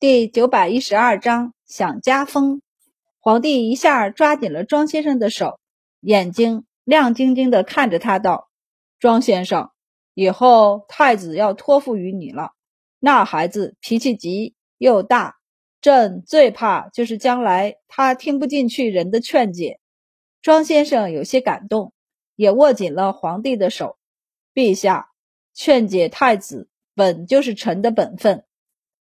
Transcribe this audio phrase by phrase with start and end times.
[0.00, 2.62] 第九百一十二章想家风。
[3.18, 5.58] 皇帝一下抓紧了庄先生的手，
[5.98, 8.48] 眼睛亮晶晶的看着他道
[9.00, 9.72] ：“庄先生，
[10.14, 12.52] 以后太子要托付于你了。
[13.00, 15.38] 那孩子脾气急又大，
[15.80, 19.80] 朕最怕就是将来他听不进去人的劝解。”
[20.40, 21.92] 庄先生有些感动，
[22.36, 23.98] 也握紧了皇帝的手。
[24.54, 25.10] 陛下，
[25.54, 28.44] 劝解太子本就是臣的本分。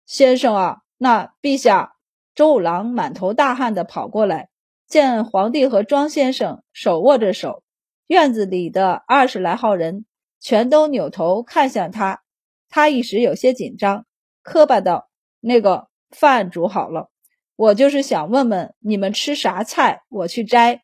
[0.06, 0.83] 先生啊！
[1.04, 1.98] 那陛下，
[2.34, 4.48] 周五郎满头大汗的跑过来，
[4.88, 7.62] 见皇帝和庄先生手握着手，
[8.08, 10.06] 院子里的二十来号人
[10.40, 12.24] 全都扭头看向他，
[12.70, 14.06] 他一时有些紧张，
[14.42, 15.10] 磕巴道
[15.44, 17.10] ：“那个饭煮好了，
[17.58, 20.84] 我就是想问问你们吃啥菜，我去摘。”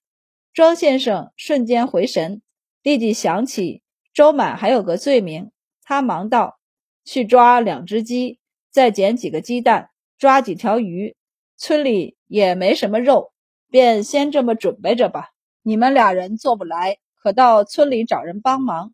[0.51, 2.41] 庄先生瞬间回神，
[2.83, 5.49] 立即想起周满还有个罪名，
[5.81, 6.59] 他忙道
[7.05, 11.15] ：“去抓两只鸡，再捡几个鸡蛋。”抓几条鱼，
[11.55, 13.31] 村里也没什么肉，
[13.69, 15.29] 便先这么准备着吧。
[15.61, 18.93] 你们俩人做不来，可到村里找人帮忙。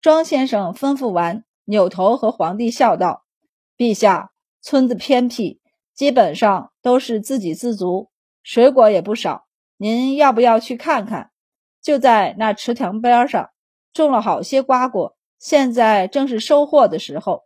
[0.00, 3.24] 庄先生吩咐完，扭头和皇帝笑道
[3.76, 4.30] ：“陛下，
[4.62, 5.60] 村子偏僻，
[5.92, 8.12] 基本上都是自给自足，
[8.44, 9.46] 水果也不少。
[9.76, 11.32] 您要不要去看看？
[11.82, 13.50] 就在那池塘边上，
[13.92, 17.42] 种了好些瓜果，现在正是收获的时候。”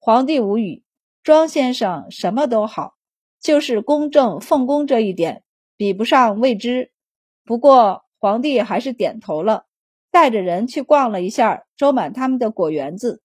[0.00, 0.82] 皇帝无语。
[1.22, 2.94] 庄先生什么都好，
[3.40, 5.42] 就是公正奉公这一点
[5.76, 6.90] 比不上魏之。
[7.44, 9.64] 不过皇帝还是点头了，
[10.10, 13.22] 带着人去逛了一下周满他们的果园子。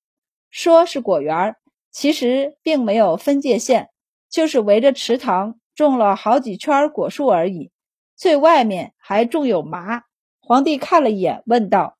[0.49, 1.55] 说是果园，
[1.91, 3.89] 其实并没有分界线，
[4.29, 7.71] 就是围着池塘种了好几圈果树而已。
[8.15, 10.03] 最外面还种有麻。
[10.39, 11.97] 皇帝看了一眼，问道：“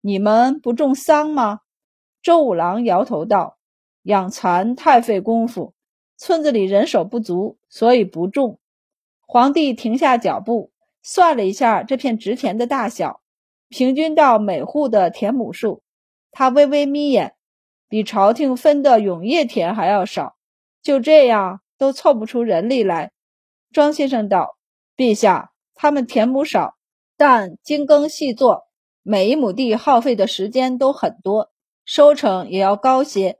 [0.00, 1.60] 你们不种桑吗？”
[2.22, 3.58] 周五郎摇头道。
[4.02, 5.74] 养蚕太费功夫，
[6.16, 8.58] 村子里人手不足，所以不种。
[9.26, 13.20] 皇帝停下脚步，算了一下这片植田的大小，
[13.68, 15.82] 平均到每户的田亩数。
[16.32, 17.34] 他微微眯眼，
[17.88, 20.36] 比朝廷分的永业田还要少。
[20.82, 23.12] 就这样都凑不出人力来。
[23.72, 24.56] 庄先生道
[24.96, 26.76] ：“陛下，他们田亩少，
[27.16, 28.68] 但精耕细作，
[29.02, 31.50] 每一亩地耗费的时间都很多，
[31.84, 33.38] 收成也要高些。”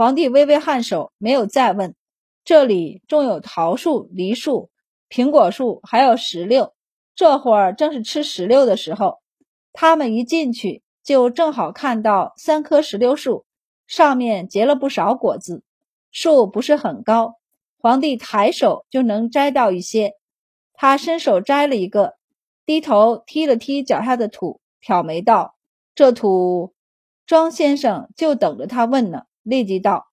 [0.00, 1.94] 皇帝微微颔首，没有再问。
[2.42, 4.70] 这里种有桃树、梨树、
[5.10, 6.72] 苹果树，还有石榴。
[7.14, 9.18] 这会儿正是吃石榴的时候。
[9.74, 13.44] 他们一进去，就正好看到三棵石榴树，
[13.86, 15.64] 上面结了不少果子。
[16.10, 17.34] 树不是很高，
[17.78, 20.14] 皇帝抬手就能摘到一些。
[20.72, 22.14] 他伸手摘了一个，
[22.64, 25.56] 低头踢了踢脚下的土，挑眉道
[25.94, 26.72] ：“这土……”
[27.26, 29.24] 庄先生就等着他问呢。
[29.42, 30.06] 立即道：“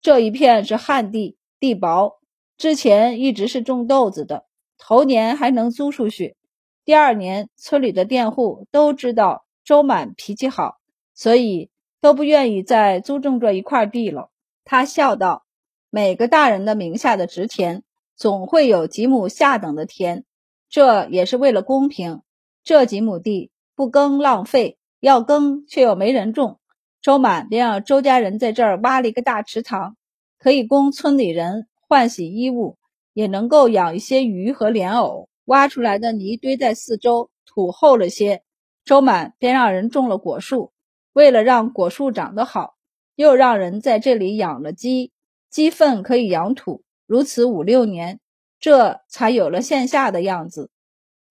[0.00, 2.18] 这一片是旱地，地薄，
[2.56, 4.46] 之前一直是种豆子的。
[4.78, 6.36] 头年还能租出去，
[6.84, 10.78] 第二年村里的佃户都知道周满脾气好，
[11.14, 11.70] 所以
[12.00, 14.30] 都不愿意再租种这一块地了。”
[14.64, 15.44] 他笑道
[15.90, 17.82] ：“每个大人的名下的植田，
[18.16, 20.24] 总会有几亩下等的田，
[20.68, 22.22] 这也是为了公平。
[22.62, 26.58] 这几亩地不耕浪费，要耕却又没人种。”
[27.02, 29.96] 周满便让周家人在这儿挖了一个大池塘，
[30.38, 32.76] 可以供村里人换洗衣物，
[33.14, 35.28] 也能够养一些鱼和莲藕。
[35.46, 38.42] 挖出来的泥堆在四周，土厚了些。
[38.84, 40.72] 周满便让人种了果树，
[41.12, 42.74] 为了让果树长得好，
[43.14, 45.10] 又让人在这里养了鸡，
[45.50, 46.84] 鸡粪可以养土。
[47.06, 48.20] 如此五六年，
[48.60, 50.70] 这才有了现下的样子。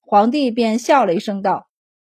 [0.02, 1.68] 皇帝便笑了一声道：“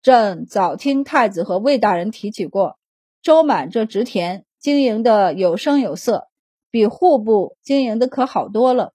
[0.04, 2.78] 朕早听太子和魏大人提起过。”
[3.26, 6.28] 周满这植田经营的有声有色，
[6.70, 8.94] 比户部经营的可好多了。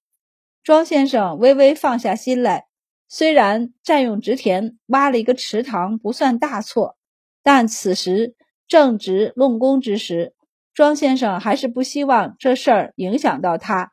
[0.63, 2.67] 庄先生微微放下心来，
[3.09, 6.95] 虽然占用植田挖了一个池塘不算大错，
[7.43, 8.33] 但此时
[8.69, 10.33] 正值弄工之时，
[10.73, 13.91] 庄先生还是不希望这事儿影响到他。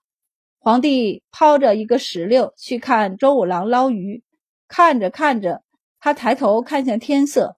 [0.61, 4.23] 皇帝抛着一个石榴去看周五郎捞鱼，
[4.69, 5.65] 看着看着，
[5.99, 7.57] 他抬头看向天色，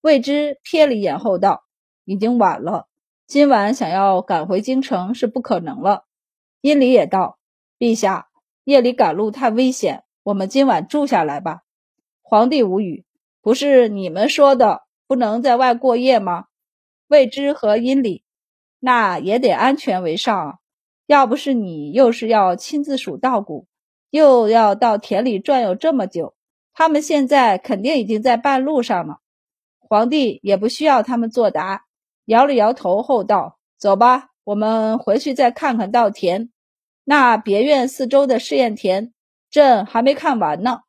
[0.00, 1.64] 未知瞥了一眼后道。
[2.04, 2.88] 已经晚了，
[3.26, 6.04] 今晚想要赶回京城是不可能了。
[6.60, 7.38] 殷离也道
[7.78, 8.28] ：“陛下，
[8.64, 11.62] 夜里赶路太危险，我们今晚住下来吧。”
[12.22, 13.04] 皇帝无语
[13.42, 16.46] ：“不是你们说的不能在外过夜吗？”
[17.08, 18.24] 未知和殷离
[18.80, 20.54] ：“那也得安全为上啊！
[21.06, 23.66] 要不是你，又是要亲自数稻谷，
[24.10, 26.34] 又要到田里转悠这么久，
[26.72, 29.18] 他们现在肯定已经在半路上了。”
[29.78, 31.84] 皇帝也不需要他们作答。
[32.24, 36.50] 摇了摇头后道：“走吧，我们回去再看看稻田。”
[37.04, 39.12] 那别院四周的试验田，
[39.50, 40.80] 朕还没看完呢。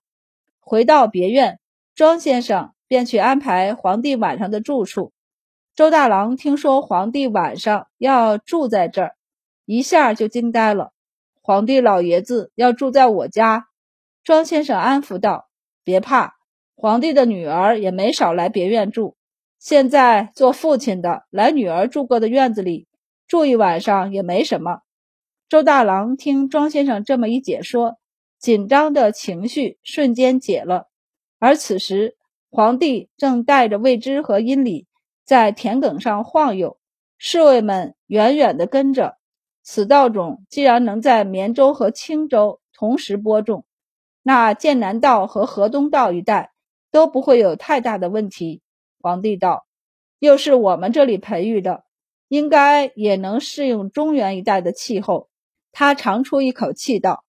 [0.59, 1.59] 回到别院，
[1.95, 5.11] 庄先生便去安排皇帝晚上的住处。
[5.75, 9.15] 周大郎听说皇帝晚上要住在这儿，
[9.65, 10.91] 一下就惊呆了。
[11.41, 13.65] 皇帝老爷子要住在我家，
[14.23, 15.49] 庄先生安抚道
[15.83, 16.35] ：“别怕，
[16.75, 19.17] 皇帝的女儿也没少来别院住。
[19.63, 22.85] 现在做父亲的来女儿住过的院子里
[23.29, 24.79] 住一晚上也没什么。”
[25.47, 27.97] 周大郎听庄先生这么一解说，
[28.37, 30.89] 紧张的情绪瞬间解了。
[31.39, 32.17] 而此时，
[32.49, 34.85] 皇帝正带着魏知和殷礼
[35.23, 36.77] 在田埂上晃悠，
[37.17, 39.15] 侍卫们远远地跟着。
[39.63, 43.63] 此稻种既然能在绵州和青州同时播种，
[44.23, 46.51] 那剑南道和河东道一带
[46.91, 48.61] 都不会有太大的问题。
[49.03, 49.65] 皇帝道
[50.19, 51.83] ：“又是我们这里培育的，
[52.29, 55.27] 应该也能适应中原一带的气候。”
[55.73, 57.25] 他长出一口气道：“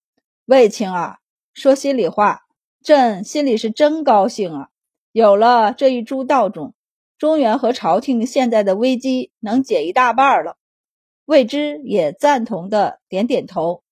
[0.47, 1.19] 卫青啊，
[1.53, 2.43] 说心里话，
[2.81, 4.69] 朕心里是真高兴啊！
[5.11, 6.75] 有了这一株稻种，
[7.19, 10.57] 中原和朝廷现在的危机能解一大半了。”
[11.27, 13.83] 魏之也赞同的点点头。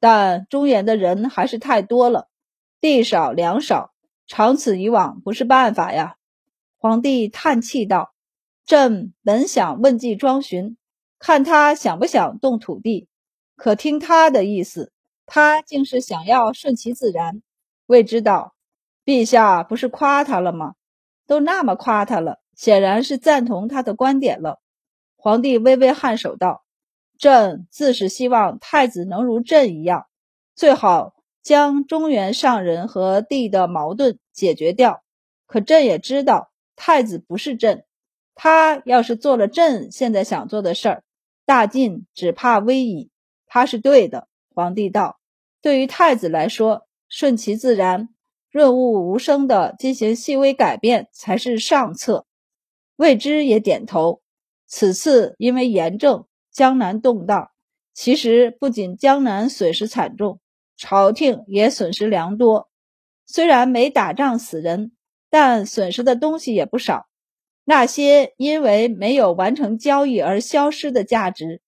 [0.00, 2.28] 但中原的人还是太多了，
[2.80, 3.92] 地少粮少，
[4.26, 6.16] 长此以往不是办法呀。
[6.78, 8.14] 皇帝叹气道
[8.66, 10.76] ：“朕本想问计庄巡，
[11.18, 13.08] 看他想不想动土地。”
[13.56, 14.92] 可听他的意思，
[15.24, 17.42] 他竟是想要顺其自然。
[17.86, 18.54] 未知道，
[19.04, 20.74] 陛下不是夸他了吗？
[21.26, 24.60] 都那么夸他了，显然是赞同他的观点了。
[25.16, 26.64] 皇帝微微颔首道
[27.18, 30.06] ：“朕自是希望太子能如朕一样，
[30.54, 35.02] 最好将中原上人和帝的矛盾解决掉。
[35.46, 37.84] 可朕也知道，太子不是朕，
[38.34, 41.04] 他要是做了朕现在想做的事儿，
[41.44, 43.10] 大晋只怕危矣。”
[43.48, 45.18] 他是对的，皇帝道
[45.62, 48.10] ：“对于太子来说，顺其自然、
[48.50, 52.26] 润物无声的进行细微改变才是上策。”
[52.96, 54.20] 魏之也点头。
[54.66, 57.50] 此次因为严政，江南动荡，
[57.94, 60.40] 其实不仅江南损失惨重，
[60.76, 62.68] 朝廷也损失良多。
[63.24, 64.92] 虽然没打仗死人，
[65.30, 67.06] 但损失的东西也不少。
[67.64, 71.60] 那些因为没有完成交易而消失的价值。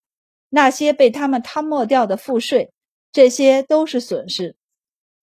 [0.51, 2.73] 那些被他们贪没掉的赋税，
[3.13, 4.57] 这些都是损失。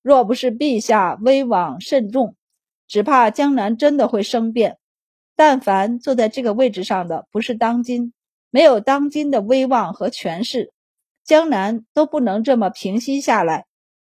[0.04, 2.36] 若不是陛下威望甚重，
[2.88, 4.78] 只怕江南真的会生变。
[5.36, 8.14] 但凡坐在这个位置上的不是当今，
[8.52, 10.72] 没有当今的威望和权势，
[11.24, 13.66] 江南都不能这么平息下来。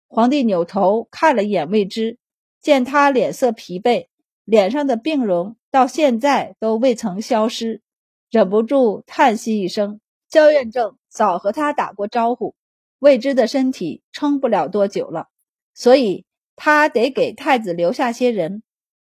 [0.07, 2.17] 皇帝扭头看了一眼魏之，
[2.59, 4.07] 见他脸色疲惫，
[4.45, 7.81] 脸上的病容到现在都未曾消失，
[8.29, 9.99] 忍不住叹息一声。
[10.29, 10.97] 焦院正。
[11.13, 12.55] 早和他打过招呼，
[12.97, 15.27] 未知的身体撑不了多久了，
[15.75, 16.25] 所以
[16.55, 18.63] 他得给太子留下些人。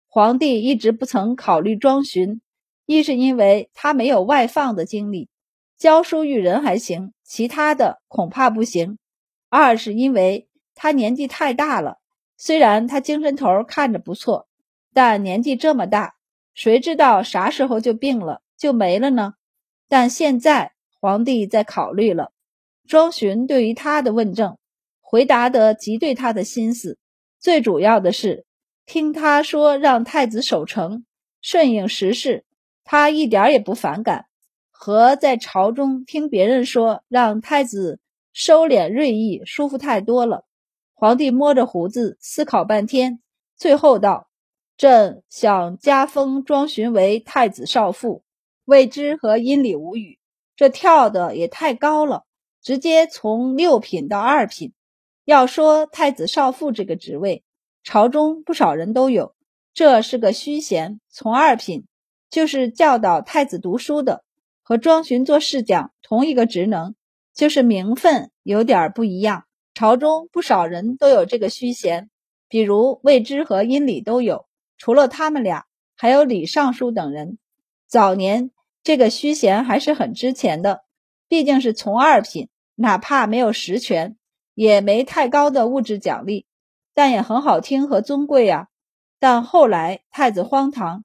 [0.07, 2.43] 皇帝一直不曾考虑庄巡，
[2.85, 5.31] 一是因为他没有外放的经历，
[5.79, 8.99] 教书育人还行，其他的恐怕不行；
[9.49, 12.01] 二是因为他年纪太大了，
[12.37, 14.47] 虽然他精神头看着不错，
[14.95, 16.15] 但年纪这么大，
[16.55, 19.35] 谁知道啥时候就病了就没了呢？
[19.89, 20.71] 但现在。
[21.01, 22.33] 皇帝在考虑了，
[22.89, 24.57] 庄巡对于他的问政
[25.03, 26.97] 回答得极对他的心思。
[27.39, 28.47] 最主要的是，
[28.87, 31.05] 听他说让太子守城，
[31.43, 32.47] 顺应时势，
[32.85, 34.25] 他一点也不反感。
[34.71, 38.01] 和在朝中听别人说让太子
[38.33, 40.47] 收敛锐意，舒服太多了。
[40.95, 43.21] 皇帝摸着胡子思考半天，
[43.59, 44.31] 最后道
[44.77, 48.23] ：“朕想加封庄巡为太子少傅。”
[48.67, 50.19] 未知和殷礼无语。
[50.57, 52.25] 这跳的也太高了，
[52.63, 54.73] 直接从六品到二品。
[55.27, 57.45] 要说太子少傅这个职位，
[57.83, 59.35] 朝中不少人都有，
[59.75, 60.99] 这是个虚衔。
[61.11, 61.85] 从二品
[62.31, 64.25] 就是教导太子读书的，
[64.63, 66.95] 和庄巡做侍讲同一个职能，
[67.35, 69.45] 就是名分有点不一样。
[69.75, 72.09] 朝中不少人都有这个虚衔，
[72.49, 74.47] 比如魏之和殷礼都有。
[74.85, 75.65] 除了他们俩，
[75.97, 77.39] 还有李尚书等人。
[77.87, 78.51] 早年。
[78.83, 80.85] 这个虚衔还是很值钱的，
[81.27, 84.19] 毕竟是从二品，哪怕没有实权，
[84.53, 86.45] 也没太高的物质奖励，
[86.93, 88.69] 但也很好听和尊贵呀。
[89.19, 91.03] 但后来太子荒唐，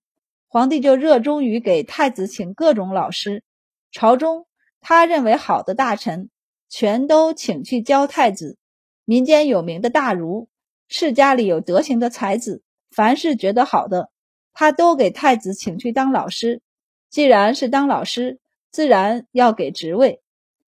[0.49, 3.45] 皇帝就热衷于给太子请各种老师，
[3.93, 4.45] 朝中
[4.81, 6.29] 他认为好的大臣，
[6.67, 8.57] 全都请去教太子；
[9.05, 10.49] 民间有名的大儒，
[10.89, 14.09] 世家里有德行的才子，凡是觉得好的，
[14.53, 16.61] 他都给太子请去当老师。
[17.09, 18.39] 既然是当老师，
[18.71, 20.21] 自然要给职位。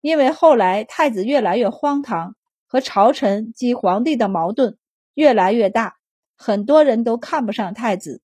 [0.00, 4.76] 因为后来太子越来越荒唐，和朝臣及皇帝的矛盾
[5.14, 5.97] 越来越大，
[6.37, 8.21] 很多人都看不上太子。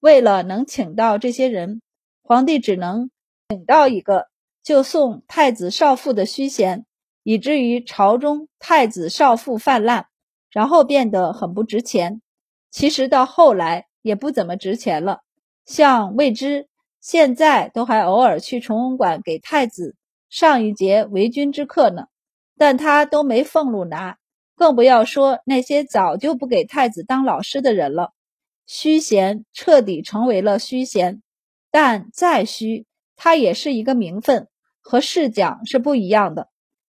[0.00, 1.80] 为了能请到这些人，
[2.22, 3.10] 皇帝只能
[3.48, 4.26] 请到一个
[4.62, 6.84] 就送太子少傅的虚衔，
[7.22, 10.06] 以至于朝中太子少傅泛滥，
[10.50, 12.20] 然后变得很不值钱。
[12.72, 15.20] 其实到后来也不怎么值钱了，
[15.64, 16.66] 像魏之
[17.00, 19.94] 现在都还偶尔去崇文馆给太子
[20.28, 22.06] 上一节为君之课呢。
[22.56, 24.18] 但他都没俸禄拿，
[24.54, 28.12] 更不要说那些早就不给太子当老师的人了。
[28.66, 31.22] 虚衔彻底成为了虚衔，
[31.70, 32.86] 但再虚，
[33.16, 34.48] 他也是一个名分，
[34.80, 36.48] 和世讲是不一样的。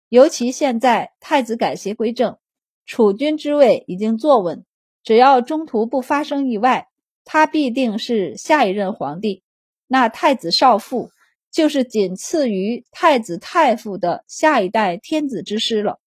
[0.10, 2.38] 尤其现在太子改邪归正，
[2.86, 4.66] 储君之位已经坐稳，
[5.04, 6.90] 只要中途不发生意外，
[7.26, 9.44] 他必定是下一任皇帝。
[9.88, 11.12] 那太子少傅。
[11.52, 16.00] 就是仅次于太子太傅的下一代天子之师了，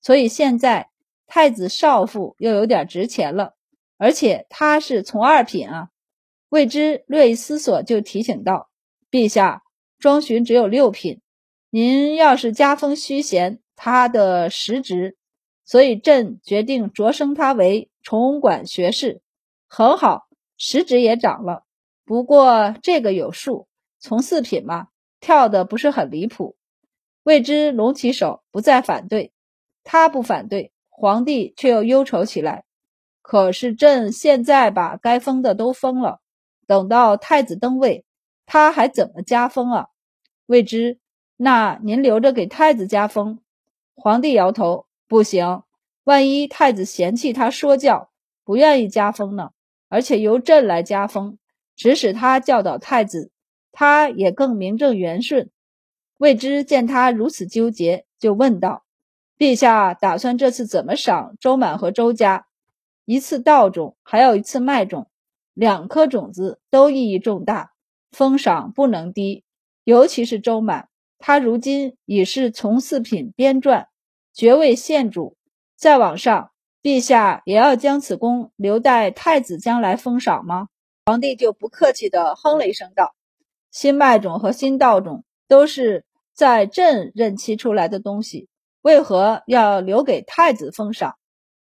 [0.00, 0.88] 所以现在
[1.26, 3.56] 太子少傅又有点值钱了，
[3.98, 5.90] 而且他是从二品啊。
[6.48, 8.70] 魏之略一思索，就提醒道
[9.12, 9.64] ：“陛下，
[9.98, 11.20] 庄巡只有六品，
[11.68, 15.18] 您要是加封虚衔，他的实职，
[15.66, 19.20] 所以朕决定擢升他为崇文馆学士，
[19.68, 21.64] 很好，实职也涨了。
[22.06, 23.68] 不过这个有数。”
[23.98, 24.88] 从四品嘛，
[25.20, 26.54] 跳的不是很离谱。
[27.24, 29.32] 魏之隆起手，不再反对。
[29.82, 32.64] 他不反对，皇帝却又忧愁起来。
[33.22, 36.20] 可是朕现在把该封的都封了，
[36.66, 38.04] 等到太子登位，
[38.44, 39.88] 他还怎么加封啊？
[40.44, 41.00] 魏之，
[41.36, 43.40] 那您留着给太子加封。
[43.96, 45.62] 皇帝摇头，不行。
[46.04, 48.10] 万一太子嫌弃他说教，
[48.44, 49.50] 不愿意加封呢？
[49.88, 51.38] 而且由朕来加封，
[51.74, 53.30] 指使他教导太子。
[53.72, 55.50] 他也更名正言顺。
[56.16, 58.84] 魏之见他如此纠结，就问道
[59.36, 62.46] ：“陛下打算这次怎么赏周满和周家？
[63.04, 65.10] 一次稻种，还有一次麦种，
[65.52, 67.72] 两颗种子都意义重大，
[68.10, 69.44] 封赏不能低。
[69.84, 73.88] 尤其是周满，他如今已是从四品编撰，
[74.36, 75.34] 爵位县主。
[75.78, 76.50] 再往上，
[76.82, 80.68] 陛下也要将此功留待太子将来封赏吗？”
[81.06, 83.14] 皇帝就不客气地哼了一声道。
[83.70, 88.50] 新麦种和新稻种都是在朕任期出来的东西，
[88.82, 91.16] 为何要留给太子封赏？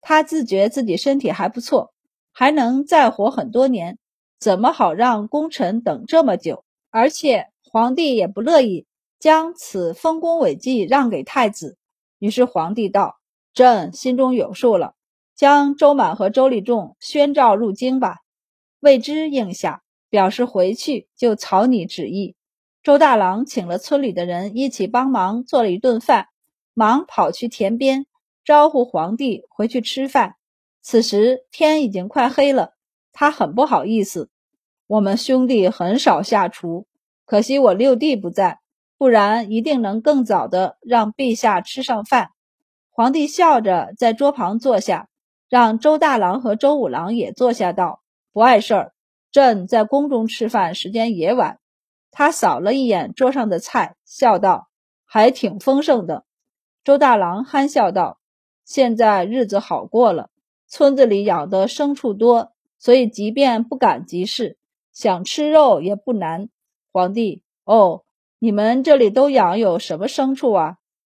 [0.01, 1.93] 他自觉自己身体还不错，
[2.33, 3.97] 还能再活很多年，
[4.41, 6.65] 怎么好让功臣等这么久？
[6.91, 8.87] 而且皇帝也不乐意
[9.21, 11.77] 将此丰功伟绩让给太子。
[12.19, 13.19] 于是皇帝道
[13.55, 14.95] ：“朕心中有数了，
[15.35, 18.19] 将周满和周立仲宣召入京吧。”
[18.81, 19.83] 魏之应下。
[20.09, 22.37] 表示回去就草拟旨意。
[22.83, 26.29] 周大郎请了村里的人一起帮忙做了一顿饭，
[26.75, 28.07] 忙跑去田边
[28.45, 30.37] 招呼皇帝回去吃饭。
[30.81, 32.75] 此时天已经快黑了，
[33.13, 34.31] 他很不好意思。
[34.87, 36.87] 我们兄弟很少下厨，
[37.25, 38.61] 可惜我六弟不在，
[38.99, 42.31] 不然一定能更早的让陛下吃上饭。
[42.91, 45.09] 皇帝笑着在桌旁坐下，
[45.49, 48.93] 让周大郎和周五郎也坐下，道：“不碍事儿。”
[49.31, 51.59] 朕在宫中吃饭，时间也晚。
[52.11, 54.69] 他扫了一眼桌上的菜，笑道
[55.05, 56.25] ：“还挺丰盛的。”
[56.83, 58.19] 周大郎憨笑道
[58.65, 60.31] ：“现在日子好过了，
[60.69, 64.57] 村子里养的牲畜多，所以即便不赶集市，
[64.95, 66.49] 想吃肉也不难。”
[66.91, 68.05] 皇帝，哦，
[68.39, 70.77] 你们这里都养有什么牲畜啊？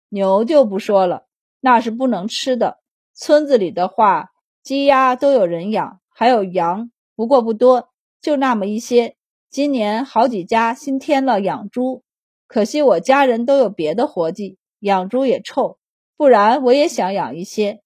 [0.09, 1.27] 牛就不说了，
[1.61, 2.79] 那是不能吃的。
[3.13, 4.31] 村子里的话，
[4.63, 7.89] 鸡鸭都有人养，还有羊，不过不多。
[8.21, 9.17] 就那么一些，
[9.51, 12.05] 今年好几家新添了养猪，
[12.47, 15.79] 可惜我家人都有别的活计，养猪也臭，
[16.17, 17.83] 不然我也想养一些。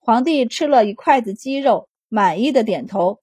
[0.00, 3.20] 皇帝吃了一筷子鸡肉，满意的点头。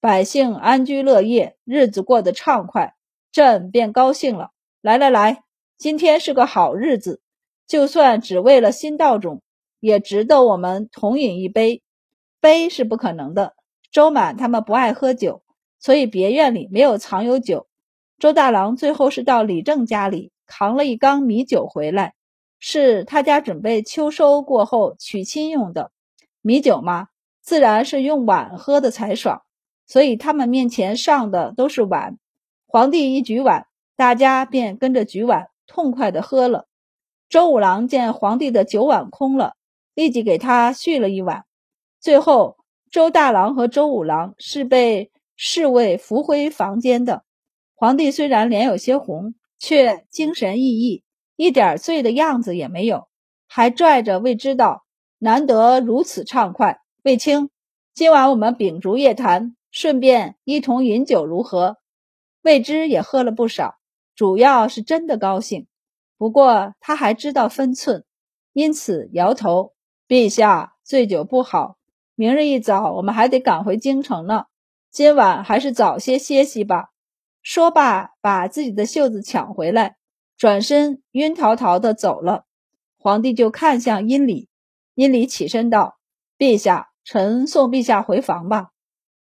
[0.00, 2.94] 百姓安居乐业，日子过得畅快，
[3.30, 4.52] 朕便高兴了。
[4.84, 5.42] 来来来，
[5.78, 7.22] 今天是个好日子，
[7.66, 9.40] 就算只为了新稻种，
[9.80, 11.80] 也值得我们同饮一杯。
[12.38, 13.54] 杯是不可能的，
[13.90, 15.42] 周满他们不爱喝酒。
[15.78, 17.66] 所以别院里没有藏有酒，
[18.18, 22.12] 周大郎最后是到李正家里扛了一缸米酒回来，
[22.58, 25.92] 是他家准备秋收过后娶亲用的
[26.42, 27.08] 米酒嘛，
[27.40, 29.40] 自然是用碗喝的才爽。
[29.86, 32.18] 所以他们面前上的都是碗，
[32.66, 36.66] 皇帝一举碗，大家便跟着举碗，痛快的喝了。
[37.28, 39.54] 周五郎见皇帝的酒碗空了，
[39.94, 41.44] 立即给他续了一碗。
[42.00, 42.56] 最后，
[42.90, 45.10] 周大郎和周五郎是被。
[45.36, 47.24] 侍卫扶回房间的
[47.74, 51.02] 皇帝虽然脸有些红，却精神奕奕，
[51.34, 53.08] 一点醉的样子也没有，
[53.48, 54.84] 还拽着魏知道
[55.18, 56.78] ：“难得如此畅快。
[57.02, 57.50] 卫青，
[57.92, 61.78] 今晚我们秉烛夜谈，顺便一同饮酒，如何？”
[62.42, 63.74] 魏之也喝了不少，
[64.14, 65.66] 主要是真的高兴。
[66.16, 68.04] 不过他还知道分寸，
[68.52, 69.74] 因此摇头
[70.06, 71.76] ：“陛下，醉酒不好。
[72.14, 74.44] 明日一早我们还得赶回京城呢，
[74.90, 76.90] 今晚还是早些歇息吧。”
[77.42, 79.96] 说罢，把自己的袖子抢回来，
[80.36, 82.46] 转身晕陶陶的走了。
[82.96, 84.48] 皇帝就看向殷礼，
[84.94, 85.98] 殷礼起身道
[86.38, 88.70] ：“陛下，臣送陛下回房吧。”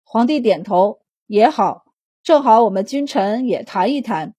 [0.03, 1.85] 皇帝点头：“也好。”
[2.21, 4.35] 正好我们君臣也谈一谈。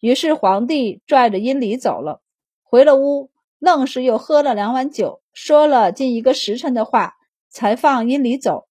[0.00, 2.22] 于是皇帝拽着殷礼走了，
[2.62, 7.14] 回了屋，愣是又喝了两碗酒，说了近一个时辰的话，
[7.50, 8.66] 才放殷礼走。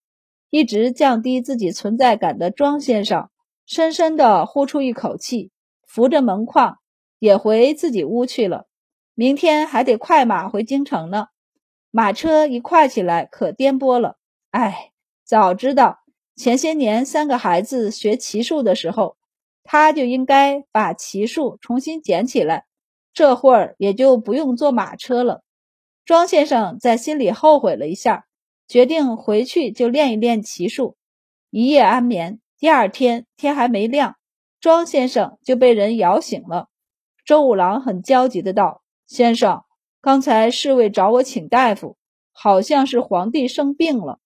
[0.50, 3.30] 一直降低自己存在感的庄先生，
[3.68, 5.52] 深深地呼出一口气，
[5.86, 6.80] 扶着门框
[7.20, 8.66] 也回自己屋去了。
[9.14, 11.28] 明天还得快马回京城呢，
[11.92, 14.18] 马车一快起来可颠簸了。
[14.50, 14.92] 哎，
[15.24, 16.00] 早知道。
[16.36, 19.18] 前些年三个孩子学骑术的时候，
[19.64, 22.66] 他就应该把骑术重新捡起来，
[23.14, 25.44] 这会儿也就不用坐马车了。
[26.06, 28.26] 庄先生在心里后悔了一下，
[28.68, 30.96] 决定回去就练一练骑术。
[31.52, 34.16] 一夜安眠，第二天天还没亮，
[34.60, 36.68] 庄先生就被人摇醒了。
[37.26, 39.64] 周五郎很焦急的道：“先生，
[40.02, 41.98] 刚才侍卫找我请大夫，
[42.32, 44.20] 好像是皇帝生病了。”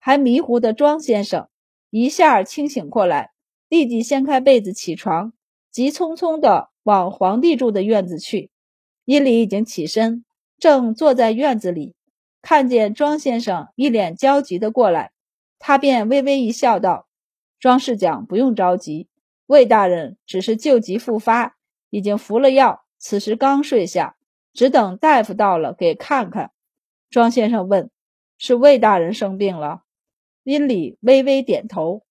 [0.00, 1.48] 还迷糊的庄先生。
[1.90, 3.30] 一下清醒过来，
[3.68, 5.32] 立即掀开被子起床，
[5.70, 8.50] 急匆匆地往皇帝住的院子去。
[9.04, 10.24] 殷礼已经起身，
[10.58, 11.94] 正坐在院子里，
[12.42, 15.12] 看见庄先生一脸焦急地过来，
[15.58, 17.08] 他便微微一笑，道
[17.58, 19.08] ：“庄侍讲不用着急，
[19.46, 21.56] 魏大人只是旧疾复发，
[21.90, 24.16] 已经服了药，此时刚睡下，
[24.52, 26.52] 只等大夫到了给看看。”
[27.10, 27.90] 庄先生问
[28.38, 29.82] ：“是魏大人生病了？”
[30.44, 32.02] 殷礼微微点头。